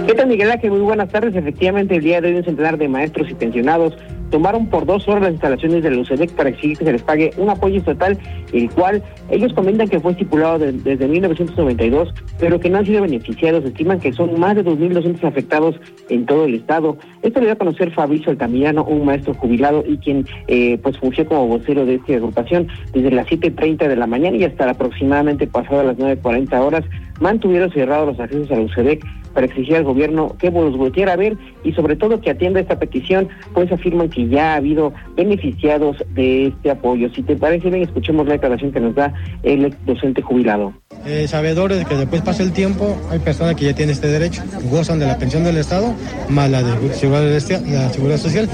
¿Qué 0.09 0.15
tal, 0.15 0.25
Miguel 0.25 0.49
Ángel? 0.49 0.71
Muy 0.71 0.79
buenas 0.79 1.09
tardes. 1.09 1.35
Efectivamente, 1.35 1.95
el 1.95 2.01
día 2.01 2.19
de 2.19 2.29
hoy 2.29 2.37
un 2.37 2.43
centenar 2.43 2.79
de 2.79 2.87
maestros 2.87 3.29
y 3.29 3.35
pensionados 3.35 3.95
tomaron 4.29 4.67
por 4.67 4.85
dos 4.85 5.07
horas 5.07 5.23
las 5.23 5.31
instalaciones 5.31 5.83
de 5.83 5.91
la 5.91 6.01
UCEDEC 6.01 6.31
para 6.33 6.49
exigir 6.49 6.77
que 6.77 6.85
se 6.85 6.91
les 6.91 7.01
pague 7.01 7.31
un 7.37 7.49
apoyo 7.49 7.77
estatal, 7.77 8.17
el 8.53 8.69
cual 8.71 9.03
ellos 9.29 9.53
comentan 9.53 9.87
que 9.87 9.99
fue 9.99 10.11
estipulado 10.11 10.59
desde 10.59 11.07
1992, 11.07 12.13
pero 12.39 12.59
que 12.59 12.69
no 12.69 12.79
han 12.79 12.85
sido 12.85 13.01
beneficiados. 13.01 13.65
Estiman 13.65 13.99
que 13.99 14.13
son 14.13 14.39
más 14.39 14.55
de 14.55 14.63
2.200 14.63 15.23
afectados 15.23 15.79
en 16.09 16.25
todo 16.25 16.45
el 16.45 16.55
estado. 16.55 16.97
Esto 17.21 17.39
le 17.39 17.47
dio 17.47 17.53
a 17.53 17.57
conocer 17.57 17.91
Fabricio 17.91 18.31
Altamirano, 18.31 18.83
un 18.83 19.05
maestro 19.05 19.33
jubilado 19.33 19.83
y 19.87 19.97
quien 19.97 20.25
eh, 20.47 20.79
pues 20.81 20.97
fungió 20.97 21.25
como 21.25 21.47
vocero 21.47 21.85
de 21.85 21.95
esta 21.95 22.13
agrupación 22.13 22.67
desde 22.93 23.11
las 23.11 23.27
7.30 23.27 23.87
de 23.87 23.95
la 23.95 24.07
mañana 24.07 24.37
y 24.37 24.43
hasta 24.43 24.69
aproximadamente 24.69 25.47
pasadas 25.47 25.85
las 25.85 25.97
9.40 25.97 26.59
horas 26.59 26.85
mantuvieron 27.19 27.71
cerrados 27.71 28.07
los 28.07 28.19
accesos 28.19 28.51
a 28.51 28.55
la 28.55 28.61
UCEDEC 28.61 29.05
para 29.33 29.45
exigir 29.45 29.75
al 29.75 29.83
gobierno 29.83 30.35
que 30.39 30.51
los 30.51 30.77
volteara 30.77 31.13
a 31.13 31.17
ver 31.17 31.37
y 31.63 31.71
sobre 31.73 31.95
todo 31.95 32.19
que 32.19 32.31
atienda 32.31 32.59
esta 32.59 32.79
petición, 32.79 33.29
pues 33.53 33.71
afirman 33.71 34.09
que 34.09 34.18
ya 34.27 34.53
ha 34.53 34.55
habido 34.55 34.93
beneficiados 35.15 35.97
de 36.13 36.47
este 36.47 36.71
apoyo. 36.71 37.09
Si 37.13 37.21
te 37.23 37.35
parece 37.35 37.69
bien, 37.69 37.83
escuchemos 37.83 38.25
la 38.27 38.33
declaración 38.33 38.71
que 38.71 38.79
nos 38.79 38.95
da 38.95 39.13
el 39.43 39.75
docente 39.85 40.21
jubilado. 40.21 40.73
Eh, 41.05 41.27
sabedores 41.27 41.79
de 41.79 41.85
que 41.85 41.95
después 41.95 42.21
pasa 42.21 42.43
el 42.43 42.51
tiempo, 42.51 42.97
hay 43.09 43.19
personas 43.19 43.55
que 43.55 43.65
ya 43.65 43.73
tienen 43.73 43.93
este 43.93 44.07
derecho, 44.07 44.41
gozan 44.69 44.99
de 44.99 45.05
la 45.05 45.17
pensión 45.17 45.43
del 45.43 45.57
Estado, 45.57 45.93
más 46.27 46.49
la 46.49 46.61
de 46.63 46.71
la 46.71 47.89
seguridad 47.89 48.17
social. 48.17 48.49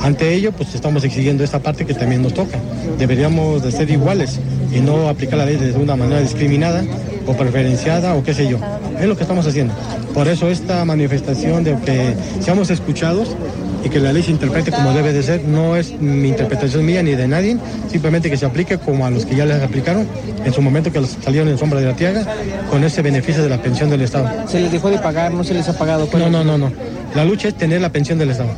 Ante 0.00 0.34
ello, 0.34 0.50
pues 0.50 0.74
estamos 0.74 1.04
exigiendo 1.04 1.44
esta 1.44 1.60
parte 1.60 1.86
que 1.86 1.94
también 1.94 2.22
nos 2.22 2.34
toca. 2.34 2.58
Deberíamos 2.98 3.62
de 3.62 3.70
ser 3.70 3.88
iguales 3.88 4.40
y 4.74 4.80
no 4.80 5.08
aplicar 5.08 5.38
la 5.38 5.46
ley 5.46 5.56
de 5.56 5.72
una 5.74 5.94
manera 5.94 6.20
discriminada 6.20 6.82
o 7.24 7.36
preferenciada 7.36 8.14
o 8.14 8.24
qué 8.24 8.34
sé 8.34 8.48
yo. 8.48 8.58
Es 8.98 9.06
lo 9.06 9.16
que 9.16 9.22
estamos 9.22 9.46
haciendo. 9.46 9.74
Por 10.12 10.26
eso 10.26 10.48
esta 10.50 10.84
manifestación 10.84 11.62
de 11.62 11.76
que 11.86 12.14
seamos 12.40 12.70
escuchados 12.70 13.36
y 13.84 13.88
que 13.88 14.00
la 14.00 14.12
ley 14.12 14.22
se 14.22 14.30
interprete 14.30 14.70
como 14.70 14.92
debe 14.92 15.12
de 15.12 15.22
ser, 15.22 15.44
no 15.44 15.76
es 15.76 15.98
mi 16.00 16.28
interpretación 16.28 16.84
mía 16.84 17.02
ni 17.02 17.12
de 17.14 17.28
nadie, 17.28 17.56
simplemente 17.90 18.30
que 18.30 18.36
se 18.36 18.46
aplique 18.46 18.78
como 18.78 19.06
a 19.06 19.10
los 19.10 19.26
que 19.26 19.34
ya 19.34 19.44
les 19.44 19.62
aplicaron 19.62 20.06
en 20.44 20.52
su 20.52 20.62
momento 20.62 20.92
que 20.92 21.00
los 21.00 21.16
salieron 21.22 21.48
en 21.48 21.58
sombra 21.58 21.80
de 21.80 21.86
la 21.86 21.96
tiaga 21.96 22.26
con 22.70 22.84
ese 22.84 23.02
beneficio 23.02 23.42
de 23.42 23.48
la 23.48 23.60
pensión 23.60 23.90
del 23.90 24.02
Estado. 24.02 24.48
¿Se 24.48 24.60
les 24.60 24.70
dejó 24.70 24.90
de 24.90 24.98
pagar? 24.98 25.32
¿No 25.32 25.44
se 25.44 25.54
les 25.54 25.68
ha 25.68 25.76
pagado? 25.76 26.08
No, 26.12 26.30
no, 26.30 26.44
no, 26.44 26.58
no. 26.58 26.72
La 27.14 27.24
lucha 27.24 27.48
es 27.48 27.54
tener 27.54 27.80
la 27.80 27.90
pensión 27.90 28.18
del 28.18 28.30
Estado. 28.30 28.50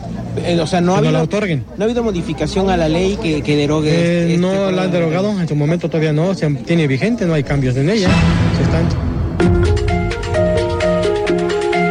Eh, 0.44 0.58
o 0.60 0.66
sea, 0.66 0.80
no 0.80 0.94
ha, 0.94 0.98
habido, 0.98 1.12
la 1.12 1.22
otorguen. 1.22 1.64
no 1.76 1.84
ha 1.84 1.86
habido 1.86 2.02
modificación 2.02 2.68
a 2.68 2.76
la 2.76 2.88
ley 2.88 3.16
que, 3.22 3.42
que 3.42 3.56
derogue. 3.56 3.90
Eh, 3.90 4.34
este 4.34 4.38
no 4.38 4.70
la 4.72 4.82
han 4.82 4.90
derogado, 4.90 5.40
en 5.40 5.46
su 5.46 5.54
momento 5.54 5.88
todavía 5.88 6.12
no, 6.12 6.34
se 6.34 6.50
tiene 6.50 6.86
vigente, 6.86 7.24
no 7.24 7.34
hay 7.34 7.44
cambios 7.44 7.76
en 7.76 7.88
ella. 7.88 8.08
Se 8.56 8.62
están 8.62 8.88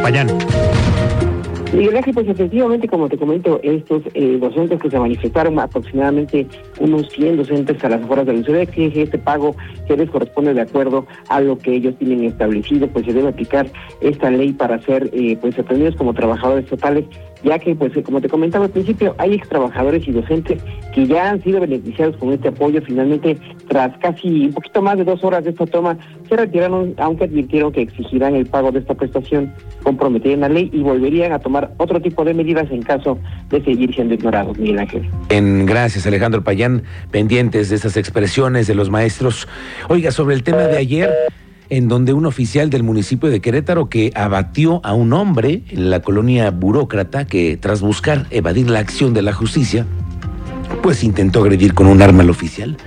Payán. 0.03 0.27
Miguel 1.73 1.97
Ángel, 1.97 2.13
pues 2.13 2.27
efectivamente, 2.27 2.87
como 2.87 3.09
te 3.09 3.17
comento, 3.17 3.59
estos 3.63 4.03
eh, 4.13 4.37
docentes 4.39 4.79
que 4.79 4.91
se 4.91 4.99
manifestaron, 4.99 5.57
aproximadamente 5.57 6.45
unos 6.79 7.09
100 7.09 7.37
docentes 7.37 7.83
a 7.83 7.89
las 7.89 8.03
afueras 8.03 8.27
de 8.27 8.33
la 8.33 8.43
ciudad, 8.43 8.67
que 8.67 9.01
este 9.01 9.17
pago 9.17 9.55
que 9.87 9.97
les 9.97 10.07
corresponde 10.11 10.53
de 10.53 10.61
acuerdo 10.61 11.07
a 11.29 11.41
lo 11.41 11.57
que 11.57 11.73
ellos 11.73 11.95
tienen 11.97 12.25
establecido, 12.25 12.87
pues 12.89 13.05
se 13.05 13.13
debe 13.13 13.29
aplicar 13.29 13.65
esta 14.01 14.29
ley 14.29 14.53
para 14.53 14.79
ser 14.83 15.09
eh, 15.13 15.35
pues 15.41 15.57
atendidos 15.57 15.95
como 15.95 16.13
trabajadores 16.13 16.67
totales, 16.67 17.05
ya 17.43 17.57
que, 17.57 17.75
pues 17.75 17.91
como 18.05 18.21
te 18.21 18.29
comentaba 18.29 18.65
al 18.65 18.71
principio, 18.71 19.15
hay 19.17 19.33
ex 19.33 19.49
trabajadores 19.49 20.07
y 20.07 20.11
docentes 20.11 20.63
que 20.93 21.07
ya 21.07 21.31
han 21.31 21.41
sido 21.41 21.59
beneficiados 21.59 22.15
con 22.17 22.31
este 22.31 22.49
apoyo. 22.49 22.81
Finalmente, 22.83 23.37
tras 23.67 23.97
casi 23.97 24.45
un 24.45 24.53
poquito 24.53 24.81
más 24.81 24.97
de 24.97 25.03
dos 25.03 25.23
horas 25.23 25.43
de 25.43 25.49
esta 25.49 25.65
toma, 25.65 25.97
retiraron, 26.35 26.93
aunque 26.97 27.25
advirtieron 27.25 27.71
que 27.71 27.81
exigirán 27.81 28.35
el 28.35 28.45
pago 28.45 28.71
de 28.71 28.79
esta 28.79 28.93
prestación 28.93 29.53
comprometida 29.83 30.33
en 30.33 30.41
la 30.41 30.49
ley 30.49 30.69
y 30.73 30.79
volverían 30.79 31.31
a 31.31 31.39
tomar 31.39 31.73
otro 31.77 32.01
tipo 32.01 32.23
de 32.23 32.33
medidas 32.33 32.69
en 32.71 32.81
caso 32.81 33.17
de 33.49 33.63
seguir 33.63 33.93
siendo 33.93 34.13
ignorados, 34.13 34.57
Miguel 34.57 34.79
Ángel. 34.79 35.09
En, 35.29 35.65
gracias, 35.65 36.05
Alejandro 36.07 36.43
Payán, 36.43 36.83
pendientes 37.11 37.69
de 37.69 37.75
esas 37.75 37.97
expresiones 37.97 38.67
de 38.67 38.75
los 38.75 38.89
maestros. 38.89 39.47
Oiga, 39.89 40.11
sobre 40.11 40.35
el 40.35 40.43
tema 40.43 40.63
de 40.63 40.77
ayer 40.77 41.09
en 41.69 41.87
donde 41.87 42.13
un 42.13 42.25
oficial 42.25 42.69
del 42.69 42.83
municipio 42.83 43.29
de 43.29 43.41
Querétaro 43.41 43.89
que 43.89 44.11
abatió 44.15 44.79
a 44.83 44.93
un 44.93 45.13
hombre 45.13 45.63
en 45.69 45.89
la 45.89 46.01
colonia 46.01 46.51
burócrata 46.51 47.25
que 47.25 47.57
tras 47.57 47.81
buscar 47.81 48.27
evadir 48.29 48.69
la 48.69 48.79
acción 48.79 49.13
de 49.13 49.21
la 49.23 49.33
justicia, 49.33 49.85
pues 50.81 51.03
intentó 51.03 51.41
agredir 51.41 51.73
con 51.73 51.87
un 51.87 52.01
arma 52.01 52.23
al 52.23 52.29
oficial, 52.29 52.77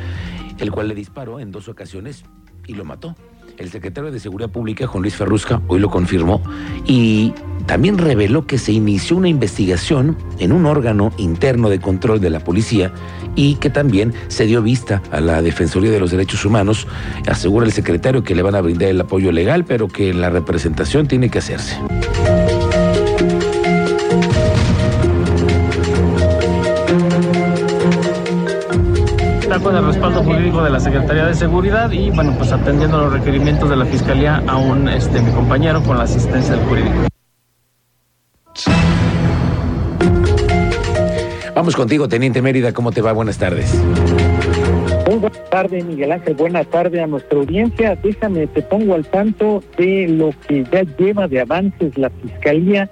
el 0.58 0.70
cual 0.70 0.88
le 0.88 0.94
disparó 0.94 1.40
en 1.40 1.50
dos 1.50 1.68
ocasiones 1.68 2.24
y 2.66 2.74
lo 2.74 2.84
mató. 2.84 3.16
El 3.58 3.70
secretario 3.70 4.12
de 4.12 4.20
Seguridad 4.20 4.50
Pública, 4.50 4.86
Juan 4.86 5.02
Luis 5.02 5.16
Ferrusca, 5.16 5.62
hoy 5.68 5.80
lo 5.80 5.88
confirmó 5.88 6.42
y 6.84 7.32
también 7.64 7.96
reveló 7.96 8.46
que 8.46 8.58
se 8.58 8.72
inició 8.72 9.16
una 9.16 9.28
investigación 9.28 10.16
en 10.38 10.52
un 10.52 10.66
órgano 10.66 11.10
interno 11.16 11.70
de 11.70 11.80
control 11.80 12.20
de 12.20 12.28
la 12.28 12.40
policía 12.40 12.92
y 13.34 13.54
que 13.54 13.70
también 13.70 14.12
se 14.28 14.44
dio 14.44 14.62
vista 14.62 15.02
a 15.10 15.20
la 15.20 15.40
Defensoría 15.40 15.90
de 15.90 16.00
los 16.00 16.10
Derechos 16.10 16.44
Humanos. 16.44 16.86
Asegura 17.26 17.64
el 17.64 17.72
secretario 17.72 18.22
que 18.22 18.34
le 18.34 18.42
van 18.42 18.54
a 18.54 18.60
brindar 18.60 18.90
el 18.90 19.00
apoyo 19.00 19.32
legal, 19.32 19.64
pero 19.64 19.88
que 19.88 20.12
la 20.12 20.28
representación 20.28 21.08
tiene 21.08 21.30
que 21.30 21.38
hacerse. 21.38 21.78
Con 29.62 29.76
el 29.76 29.86
respaldo 29.86 30.22
jurídico 30.22 30.62
de 30.62 30.70
la 30.70 30.80
Secretaría 30.80 31.26
de 31.26 31.34
Seguridad 31.34 31.90
y 31.90 32.10
bueno, 32.10 32.34
pues 32.36 32.52
atendiendo 32.52 32.98
los 32.98 33.12
requerimientos 33.12 33.70
de 33.70 33.76
la 33.76 33.86
Fiscalía 33.86 34.42
aún 34.46 34.88
este 34.88 35.20
mi 35.20 35.30
compañero 35.32 35.82
con 35.82 35.96
la 35.96 36.04
asistencia 36.04 36.56
del 36.56 36.64
jurídico. 36.66 36.94
Vamos 41.54 41.74
contigo, 41.74 42.08
Teniente 42.08 42.42
Mérida, 42.42 42.72
¿cómo 42.72 42.92
te 42.92 43.00
va? 43.00 43.12
Buenas 43.12 43.38
tardes. 43.38 43.74
Muy 45.06 45.16
buenas 45.16 45.50
tardes, 45.50 45.84
Miguel 45.84 46.12
Ángel. 46.12 46.34
Buenas 46.34 46.66
tardes 46.66 47.02
a 47.02 47.06
nuestra 47.06 47.38
audiencia. 47.38 47.96
Déjame, 48.02 48.46
te 48.48 48.62
pongo 48.62 48.94
al 48.94 49.06
tanto 49.06 49.62
de 49.78 50.08
lo 50.08 50.30
que 50.46 50.64
ya 50.70 50.82
lleva 50.98 51.28
de 51.28 51.40
avances 51.40 51.96
la 51.96 52.10
Fiscalía 52.10 52.90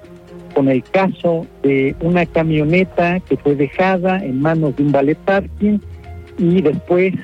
con 0.54 0.68
el 0.68 0.83
caso 0.85 1.47
de 1.62 1.94
una 2.00 2.25
camioneta 2.25 3.21
que 3.21 3.37
fue 3.37 3.54
dejada 3.54 4.25
en 4.25 4.40
manos 4.40 4.76
de 4.76 4.85
un 4.85 4.92
ballet 4.92 5.18
parking 5.18 5.78
y 6.38 6.62
después 6.62 7.14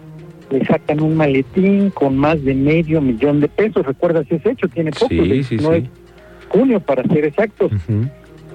le 0.50 0.64
sacan 0.67 1.00
un 1.00 1.17
maletín 1.17 1.90
con 1.90 2.17
más 2.17 2.43
de 2.45 2.55
medio 2.55 3.00
millón 3.00 3.40
de 3.40 3.49
pesos. 3.49 3.87
¿Recuerdas 3.87 4.26
ese 4.31 4.50
hecho? 4.50 4.69
Tiene 4.69 4.90
poco, 4.90 5.09
sí, 5.09 5.43
sí, 5.45 5.57
no 5.57 5.73
es 5.73 5.85
junio 6.49 6.81
para 6.81 7.05
ser 7.05 7.25
exactos. 7.25 7.73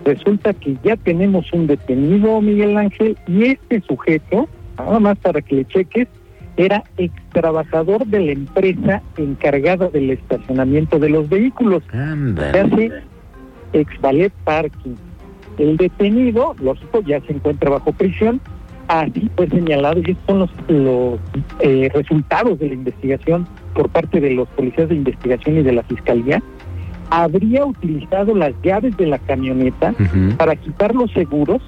Resulta 0.04 0.54
que 0.54 0.78
ya 0.84 0.98
tenemos 0.98 1.52
un 1.52 1.68
detenido, 1.68 2.40
Miguel 2.42 2.78
Ángel, 2.78 3.18
y 3.28 3.46
este 3.46 3.82
sujeto, 3.82 4.48
nada 4.78 5.00
más 5.00 5.18
para 5.18 5.42
que 5.42 5.56
le 5.56 5.66
cheques, 5.66 6.08
era 6.58 6.84
ex 6.98 7.14
trabajador 7.34 8.06
de 8.06 8.20
la 8.20 8.32
empresa 8.32 9.02
encargada 9.18 9.90
del 9.90 10.12
estacionamiento 10.12 11.00
de 11.00 11.10
los 11.10 11.28
vehículos. 11.28 11.84
Se 11.92 12.60
hace 12.60 12.92
ex 13.74 14.02
ballet 14.02 14.32
parking. 14.44 14.96
El 15.58 15.78
detenido, 15.78 16.56
lógico, 16.62 17.02
ya 17.02 17.20
se 17.22 17.34
encuentra 17.34 17.70
bajo 17.70 17.92
prisión, 17.94 18.42
Así 18.88 19.30
fue 19.36 19.48
señalado 19.50 20.00
y 20.00 20.12
estos 20.12 20.26
son 20.28 20.40
los, 20.40 20.50
los 20.68 21.20
eh, 21.60 21.90
resultados 21.94 22.60
de 22.60 22.68
la 22.68 22.74
investigación 22.76 23.48
por 23.74 23.90
parte 23.90 24.20
de 24.20 24.32
los 24.32 24.48
policías 24.50 24.90
de 24.90 24.96
investigación 24.96 25.58
y 25.58 25.64
de 25.64 25.72
la 25.72 25.84
fiscalía. 25.84 26.42
Habría 27.10 27.66
utilizado 27.66 28.36
las 28.36 28.54
llaves 28.64 28.96
de 28.98 29.08
la 29.08 29.20
camioneta 29.20 29.94
para 30.38 30.56
quitar 30.56 30.94
los 30.96 31.12
seguros 31.12 31.62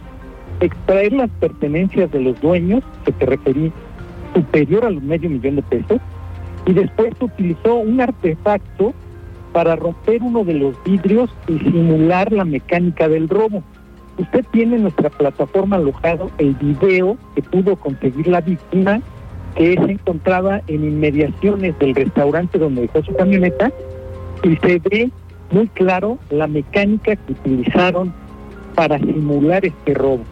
extraer 0.60 1.14
las 1.14 1.30
pertenencias 1.40 2.12
de 2.12 2.22
los 2.22 2.40
dueños, 2.42 2.84
que 3.06 3.12
te 3.12 3.26
referí, 3.26 3.72
superior 4.34 4.86
a 4.86 4.90
los 4.90 5.04
medio 5.04 5.30
millón 5.30 5.58
de 5.58 5.62
pesos, 5.64 6.00
y 6.66 6.74
después 6.74 7.14
utilizó 7.20 7.76
un 7.76 8.02
artefacto 8.02 8.94
para 9.54 9.76
romper 9.76 10.22
uno 10.22 10.44
de 10.44 10.54
los 10.54 10.84
vidrios 10.84 11.30
y 11.48 11.58
simular 11.60 12.32
la 12.32 12.46
mecánica 12.46 13.08
del 13.08 13.30
robo. 13.30 13.64
Usted 14.18 14.46
tiene 14.52 14.78
en 14.78 14.84
nuestra 14.84 15.10
plataforma 15.10 15.76
alojado 15.76 16.32
el 16.40 16.56
video 16.56 17.18
que 17.36 17.42
pudo 17.44 17.76
conseguir 17.76 18.28
la 18.28 18.42
víctima, 18.42 19.02
que 19.56 19.76
se 19.76 19.92
encontraba 19.92 20.62
en 20.68 20.84
inmediaciones 20.84 21.78
del 21.80 21.94
restaurante 21.94 22.58
donde 22.58 22.82
dejó 22.82 23.04
su 23.04 23.16
camioneta, 23.16 23.72
y 24.44 24.56
se 24.58 24.80
ve 24.80 25.12
muy 25.52 25.68
claro 25.70 26.18
la 26.30 26.48
mecánica 26.48 27.16
que 27.16 27.34
utilizaron 27.34 28.14
para 28.76 29.00
simular 29.00 29.66
este 29.66 29.94
robo. 29.94 30.24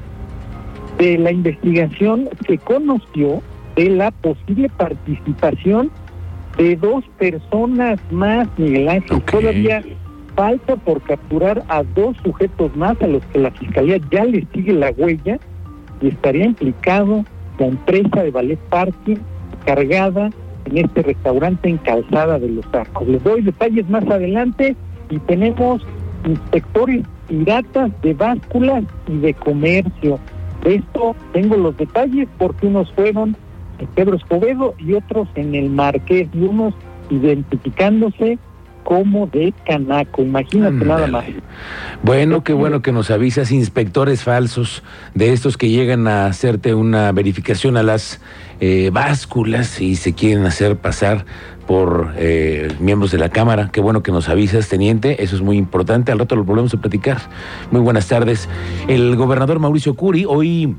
De 0.97 1.17
la 1.17 1.31
investigación 1.31 2.29
se 2.47 2.57
conoció 2.57 3.41
de 3.75 3.89
la 3.89 4.11
posible 4.11 4.69
participación 4.77 5.91
de 6.57 6.75
dos 6.75 7.03
personas 7.19 7.99
más, 8.11 8.47
Miguel 8.57 8.87
Ángel. 8.87 9.21
Todavía 9.23 9.83
falta 10.35 10.75
por 10.75 11.01
capturar 11.01 11.63
a 11.69 11.83
dos 11.83 12.15
sujetos 12.23 12.75
más 12.75 13.01
a 13.01 13.07
los 13.07 13.23
que 13.27 13.39
la 13.39 13.51
Fiscalía 13.51 13.99
ya 14.11 14.25
les 14.25 14.45
sigue 14.53 14.73
la 14.73 14.91
huella 14.91 15.39
y 16.01 16.07
estaría 16.09 16.45
implicado 16.45 17.23
la 17.57 17.67
empresa 17.67 18.23
de 18.23 18.31
Ballet 18.31 18.59
Parking 18.69 19.17
cargada 19.65 20.29
en 20.65 20.77
este 20.77 21.03
restaurante 21.03 21.69
en 21.69 21.77
Calzada 21.77 22.39
de 22.39 22.49
los 22.49 22.65
Arcos. 22.73 23.07
Les 23.07 23.23
doy 23.23 23.41
detalles 23.41 23.89
más 23.89 24.05
adelante 24.07 24.75
y 25.09 25.19
tenemos 25.19 25.81
inspectores 26.25 27.03
piratas 27.27 27.91
de 28.01 28.13
básculas 28.13 28.83
y 29.07 29.17
de 29.17 29.33
comercio. 29.33 30.19
De 30.63 30.75
esto 30.75 31.15
tengo 31.33 31.55
los 31.57 31.77
detalles 31.77 32.27
porque 32.37 32.67
unos 32.67 32.91
fueron 32.93 33.35
en 33.79 33.87
Pedro 33.87 34.15
Escobedo 34.15 34.73
y 34.79 34.93
otros 34.93 35.27
en 35.35 35.55
el 35.55 35.69
Marqués 35.69 36.27
y 36.33 36.39
unos 36.39 36.73
identificándose 37.09 38.39
como 38.85 39.27
de 39.27 39.53
Canaco. 39.65 40.21
Imagínate 40.21 40.85
nada 40.85 41.07
más. 41.07 41.25
Bueno, 42.03 42.43
qué 42.43 42.53
bueno 42.53 42.81
que 42.81 42.93
nos 42.93 43.11
avisas, 43.11 43.51
inspectores 43.51 44.23
falsos, 44.23 44.83
de 45.15 45.33
estos 45.33 45.57
que 45.57 45.69
llegan 45.69 46.07
a 46.07 46.27
hacerte 46.27 46.73
una 46.73 47.11
verificación 47.11 47.75
a 47.75 47.83
las 47.83 48.21
eh, 48.61 48.91
básculas 48.93 49.81
y 49.81 49.95
se 49.95 50.13
quieren 50.13 50.45
hacer 50.45 50.77
pasar 50.77 51.25
por 51.65 52.13
eh, 52.15 52.71
miembros 52.79 53.11
de 53.11 53.17
la 53.17 53.29
Cámara. 53.29 53.69
Qué 53.73 53.81
bueno 53.81 54.03
que 54.03 54.11
nos 54.11 54.29
avisas, 54.29 54.69
teniente, 54.69 55.23
eso 55.23 55.35
es 55.35 55.41
muy 55.41 55.57
importante. 55.57 56.11
Al 56.11 56.19
rato 56.19 56.35
lo 56.35 56.43
volvemos 56.43 56.73
a 56.75 56.77
platicar. 56.77 57.17
Muy 57.71 57.81
buenas 57.81 58.07
tardes. 58.07 58.47
El 58.87 59.15
gobernador 59.15 59.59
Mauricio 59.59 59.95
Curi 59.95 60.25
hoy 60.25 60.75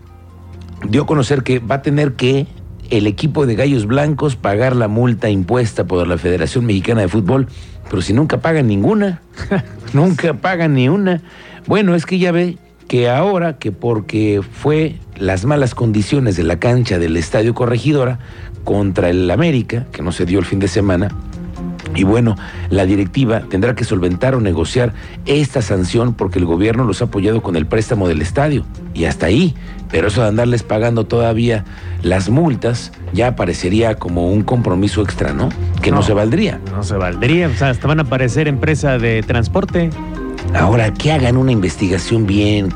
dio 0.88 1.02
a 1.02 1.06
conocer 1.06 1.42
que 1.42 1.58
va 1.58 1.76
a 1.76 1.82
tener 1.82 2.12
que 2.12 2.46
el 2.90 3.06
equipo 3.06 3.46
de 3.46 3.56
Gallos 3.56 3.86
Blancos 3.86 4.36
pagar 4.36 4.76
la 4.76 4.88
multa 4.88 5.28
impuesta 5.28 5.84
por 5.84 6.06
la 6.06 6.18
Federación 6.18 6.66
Mexicana 6.66 7.02
de 7.02 7.08
Fútbol, 7.08 7.48
pero 7.88 8.02
si 8.02 8.12
nunca 8.12 8.40
pagan 8.40 8.66
ninguna, 8.66 9.20
nunca 9.92 10.34
pagan 10.34 10.74
ni 10.74 10.88
una. 10.88 11.22
Bueno, 11.66 11.94
es 11.94 12.06
que 12.06 12.18
ya 12.18 12.32
ve 12.32 12.58
que 12.88 13.08
ahora 13.08 13.58
que 13.58 13.72
porque 13.72 14.40
fue 14.42 14.96
las 15.16 15.44
malas 15.44 15.74
condiciones 15.74 16.36
de 16.36 16.44
la 16.44 16.58
cancha 16.58 16.98
del 16.98 17.16
Estadio 17.16 17.54
Corregidora 17.54 18.18
contra 18.64 19.10
el 19.10 19.30
América, 19.30 19.86
que 19.92 20.02
no 20.02 20.12
se 20.12 20.26
dio 20.26 20.38
el 20.38 20.44
fin 20.44 20.58
de 20.58 20.68
semana, 20.68 21.08
y 21.96 22.04
bueno, 22.04 22.36
la 22.70 22.84
directiva 22.84 23.40
tendrá 23.48 23.74
que 23.74 23.84
solventar 23.84 24.34
o 24.34 24.40
negociar 24.40 24.92
esta 25.24 25.62
sanción 25.62 26.14
porque 26.14 26.38
el 26.38 26.44
gobierno 26.44 26.84
los 26.84 27.00
ha 27.00 27.06
apoyado 27.06 27.42
con 27.42 27.56
el 27.56 27.66
préstamo 27.66 28.06
del 28.06 28.22
estadio. 28.22 28.64
Y 28.94 29.04
hasta 29.04 29.26
ahí. 29.26 29.54
Pero 29.90 30.08
eso 30.08 30.22
de 30.22 30.28
andarles 30.28 30.62
pagando 30.62 31.04
todavía 31.04 31.64
las 32.02 32.28
multas 32.28 32.92
ya 33.12 33.36
parecería 33.36 33.94
como 33.94 34.30
un 34.30 34.42
compromiso 34.42 35.02
extra, 35.02 35.32
¿no? 35.32 35.48
Que 35.80 35.90
no, 35.90 36.02
se 36.02 36.12
valdría. 36.12 36.60
No 36.72 36.82
se 36.82 36.96
valdría. 36.96 37.48
O 37.48 37.54
sea, 37.54 37.70
hasta 37.70 37.86
van 37.86 38.00
a 38.00 38.02
aparecer 38.02 38.48
empresa 38.48 38.98
de 38.98 39.22
transporte. 39.22 39.90
Ahora, 40.54 40.92
que 40.92 41.12
hagan 41.12 41.36
una 41.36 41.52
investigación 41.52 42.26
bien, 42.26 42.68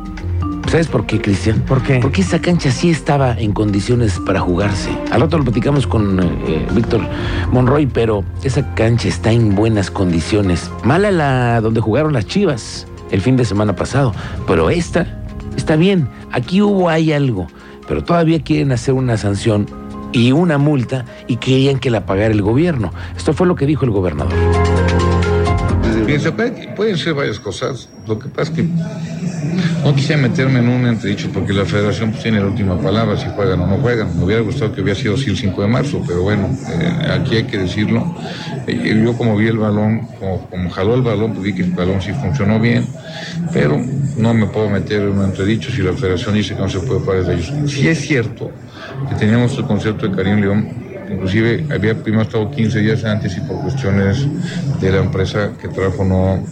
¿Sabes 0.68 0.86
por 0.86 1.04
qué, 1.04 1.20
Cristian? 1.20 1.60
¿Por 1.60 1.82
qué? 1.82 1.98
Porque 2.00 2.20
esa 2.20 2.40
cancha 2.40 2.70
sí 2.70 2.90
estaba 2.90 3.32
en 3.36 3.52
condiciones 3.52 4.20
para 4.24 4.40
jugarse. 4.40 4.90
Al 5.10 5.22
otro 5.22 5.38
lo 5.38 5.44
platicamos 5.44 5.86
con 5.86 6.20
eh, 6.20 6.66
Víctor 6.72 7.00
Monroy, 7.50 7.86
pero 7.86 8.24
esa 8.44 8.74
cancha 8.74 9.08
está 9.08 9.32
en 9.32 9.54
buenas 9.56 9.90
condiciones. 9.90 10.70
Mala 10.84 11.10
la 11.10 11.60
donde 11.60 11.80
jugaron 11.80 12.12
las 12.12 12.26
Chivas 12.26 12.86
el 13.10 13.20
fin 13.20 13.36
de 13.36 13.44
semana 13.44 13.74
pasado, 13.74 14.14
pero 14.46 14.70
esta 14.70 15.20
está 15.56 15.74
bien. 15.74 16.08
Aquí 16.30 16.62
hubo 16.62 16.88
hay 16.88 17.12
algo, 17.12 17.48
pero 17.88 18.04
todavía 18.04 18.40
quieren 18.40 18.70
hacer 18.70 18.94
una 18.94 19.16
sanción 19.16 19.66
y 20.12 20.32
una 20.32 20.58
multa 20.58 21.04
y 21.26 21.36
querían 21.36 21.78
que 21.78 21.90
la 21.90 22.06
pagara 22.06 22.32
el 22.32 22.42
gobierno. 22.42 22.92
Esto 23.16 23.32
fue 23.32 23.46
lo 23.46 23.56
que 23.56 23.66
dijo 23.66 23.84
el 23.84 23.90
gobernador. 23.90 24.32
Pueden 26.76 26.96
ser 26.96 27.14
varias 27.14 27.38
cosas. 27.38 27.88
Lo 28.06 28.18
que 28.18 28.28
pasa 28.28 28.50
es 28.50 28.56
que 28.56 28.68
no 29.84 29.94
quisiera 29.94 30.20
meterme 30.20 30.58
en 30.58 30.68
un 30.68 30.86
entredicho 30.86 31.30
porque 31.32 31.52
la 31.52 31.64
federación 31.64 32.10
pues, 32.10 32.22
tiene 32.22 32.40
la 32.40 32.46
última 32.46 32.80
palabra 32.80 33.16
si 33.16 33.28
juegan 33.30 33.60
o 33.60 33.66
no 33.66 33.76
juegan. 33.78 34.16
Me 34.16 34.24
hubiera 34.24 34.42
gustado 34.42 34.72
que 34.72 34.80
hubiera 34.80 34.98
sido 34.98 35.14
así 35.14 35.30
el 35.30 35.36
5 35.36 35.62
de 35.62 35.68
marzo, 35.68 36.02
pero 36.06 36.22
bueno, 36.22 36.48
eh, 36.68 37.12
aquí 37.12 37.36
hay 37.36 37.44
que 37.44 37.58
decirlo. 37.58 38.14
Eh, 38.66 39.00
yo 39.04 39.16
como 39.16 39.36
vi 39.36 39.48
el 39.48 39.58
balón, 39.58 40.08
como, 40.18 40.70
jaló 40.70 40.94
el 40.94 41.02
balón, 41.02 41.32
pues 41.32 41.44
vi 41.44 41.54
que 41.54 41.62
el 41.62 41.70
balón 41.70 42.02
sí 42.02 42.12
funcionó 42.12 42.58
bien, 42.58 42.86
pero 43.52 43.80
no 44.16 44.34
me 44.34 44.46
puedo 44.46 44.68
meter 44.68 45.02
en 45.02 45.18
un 45.18 45.24
entredicho 45.24 45.70
si 45.70 45.82
la 45.82 45.92
federación 45.92 46.34
dice 46.34 46.54
que 46.54 46.60
no 46.60 46.68
se 46.68 46.80
puede 46.80 47.00
parar 47.00 47.24
de 47.24 47.34
ellos. 47.34 47.70
Si 47.70 47.86
es 47.88 48.00
cierto 48.00 48.50
que 49.08 49.14
teníamos 49.14 49.56
el 49.56 49.64
concepto 49.64 50.08
de 50.08 50.16
Karim 50.16 50.40
León 50.40 50.89
inclusive 51.10 51.66
había 51.70 51.94
primero 51.94 52.22
estado 52.22 52.50
15 52.50 52.80
días 52.80 53.04
antes 53.04 53.36
y 53.36 53.40
por 53.40 53.60
cuestiones 53.62 54.26
de 54.80 54.92
la 54.92 54.98
empresa 54.98 55.52
que 55.60 55.68
trajo 55.68 56.04
no, 56.04 56.44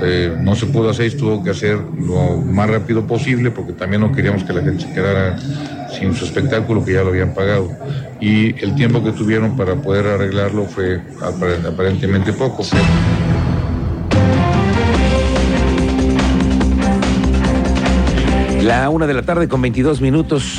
eh, 0.00 0.36
no 0.40 0.54
se 0.54 0.66
pudo 0.66 0.90
hacer 0.90 1.06
y 1.06 1.16
tuvo 1.16 1.42
que 1.42 1.50
hacer 1.50 1.78
lo 1.98 2.36
más 2.38 2.70
rápido 2.70 3.06
posible 3.06 3.50
porque 3.50 3.72
también 3.72 4.00
no 4.00 4.12
queríamos 4.12 4.44
que 4.44 4.52
la 4.52 4.62
gente 4.62 4.86
se 4.86 4.92
quedara 4.92 5.36
sin 5.98 6.14
su 6.14 6.24
espectáculo 6.24 6.84
que 6.84 6.92
ya 6.94 7.02
lo 7.02 7.08
habían 7.08 7.34
pagado. 7.34 7.70
Y 8.20 8.62
el 8.62 8.74
tiempo 8.74 9.02
que 9.02 9.12
tuvieron 9.12 9.56
para 9.56 9.74
poder 9.76 10.06
arreglarlo 10.06 10.64
fue 10.64 11.00
aparentemente 11.20 12.32
poco. 12.32 12.64
La 18.62 18.90
una 18.90 19.06
de 19.06 19.14
la 19.14 19.22
tarde 19.22 19.48
con 19.48 19.62
22 19.62 20.00
minutos. 20.00 20.56